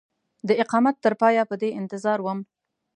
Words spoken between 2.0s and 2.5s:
وم.